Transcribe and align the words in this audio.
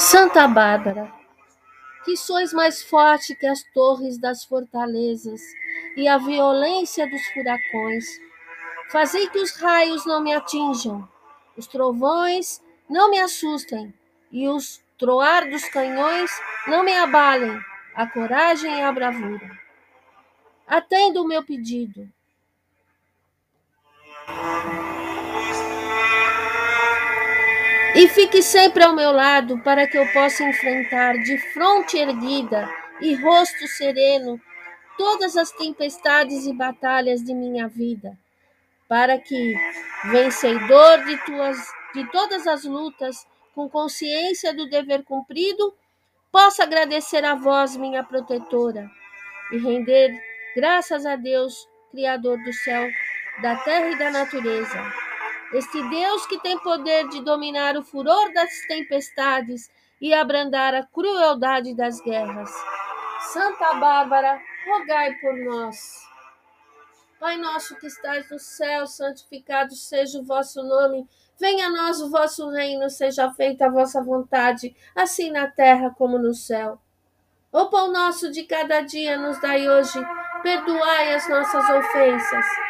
Santa 0.00 0.48
Bárbara, 0.48 1.12
que 2.06 2.16
sois 2.16 2.54
mais 2.54 2.82
forte 2.82 3.34
que 3.34 3.46
as 3.46 3.62
torres 3.74 4.16
das 4.16 4.46
fortalezas 4.46 5.42
e 5.94 6.08
a 6.08 6.16
violência 6.16 7.06
dos 7.06 7.20
furacões, 7.34 8.06
fazei 8.90 9.28
que 9.28 9.38
os 9.38 9.54
raios 9.56 10.06
não 10.06 10.22
me 10.22 10.32
atinjam, 10.32 11.06
os 11.54 11.66
trovões 11.66 12.62
não 12.88 13.10
me 13.10 13.20
assustem 13.20 13.92
e 14.32 14.48
os 14.48 14.80
troar 14.98 15.50
dos 15.50 15.68
canhões 15.68 16.30
não 16.66 16.82
me 16.82 16.94
abalem 16.94 17.60
a 17.94 18.06
coragem 18.06 18.78
e 18.78 18.80
a 18.80 18.90
bravura. 18.90 19.50
Atenda 20.66 21.20
o 21.20 21.28
meu 21.28 21.44
pedido. 21.44 22.10
E 28.00 28.08
fique 28.08 28.42
sempre 28.42 28.82
ao 28.82 28.94
meu 28.94 29.12
lado 29.12 29.58
para 29.58 29.86
que 29.86 29.98
eu 29.98 30.10
possa 30.10 30.42
enfrentar 30.42 31.12
de 31.18 31.36
fronte 31.52 31.98
erguida 31.98 32.66
e 32.98 33.14
rosto 33.14 33.68
sereno 33.68 34.40
todas 34.96 35.36
as 35.36 35.52
tempestades 35.52 36.46
e 36.46 36.52
batalhas 36.54 37.22
de 37.22 37.34
minha 37.34 37.68
vida, 37.68 38.18
para 38.88 39.18
que, 39.18 39.54
vencedor 40.06 41.04
de, 41.04 41.18
tuas, 41.26 41.58
de 41.94 42.10
todas 42.10 42.46
as 42.46 42.64
lutas, 42.64 43.26
com 43.54 43.68
consciência 43.68 44.54
do 44.54 44.66
dever 44.66 45.04
cumprido, 45.04 45.74
possa 46.32 46.62
agradecer 46.62 47.22
a 47.22 47.34
vós, 47.34 47.76
minha 47.76 48.02
protetora, 48.02 48.90
e 49.52 49.58
render 49.58 50.10
graças 50.56 51.04
a 51.04 51.16
Deus, 51.16 51.68
Criador 51.90 52.42
do 52.44 52.52
céu, 52.54 52.88
da 53.42 53.56
terra 53.56 53.90
e 53.90 53.98
da 53.98 54.10
natureza 54.10 55.09
este 55.52 55.82
Deus 55.88 56.26
que 56.26 56.38
tem 56.38 56.58
poder 56.58 57.08
de 57.08 57.22
dominar 57.22 57.76
o 57.76 57.82
furor 57.82 58.32
das 58.32 58.50
tempestades 58.68 59.68
e 60.00 60.14
abrandar 60.14 60.74
a 60.74 60.86
crueldade 60.86 61.74
das 61.74 62.00
guerras. 62.00 62.50
Santa 63.32 63.74
Bárbara, 63.74 64.40
rogai 64.66 65.14
por 65.16 65.36
nós. 65.36 66.08
Pai 67.18 67.36
nosso 67.36 67.76
que 67.76 67.86
estais 67.86 68.30
no 68.30 68.38
céu, 68.38 68.86
santificado 68.86 69.74
seja 69.74 70.20
o 70.20 70.24
vosso 70.24 70.62
nome. 70.62 71.06
Venha 71.38 71.66
a 71.66 71.70
nós 71.70 72.00
o 72.00 72.10
vosso 72.10 72.48
reino, 72.48 72.88
seja 72.88 73.30
feita 73.32 73.66
a 73.66 73.70
vossa 73.70 74.02
vontade, 74.02 74.74
assim 74.94 75.30
na 75.30 75.46
terra 75.48 75.90
como 75.90 76.18
no 76.18 76.32
céu. 76.32 76.80
O 77.52 77.66
pão 77.66 77.92
nosso 77.92 78.30
de 78.30 78.44
cada 78.44 78.80
dia 78.82 79.18
nos 79.18 79.40
dai 79.40 79.68
hoje, 79.68 79.98
perdoai 80.42 81.12
as 81.12 81.28
nossas 81.28 81.68
ofensas 81.68 82.69